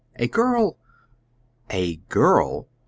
"A 0.15 0.27
girl." 0.27 0.77
"A 1.69 1.97
GIRL!" 2.09 2.67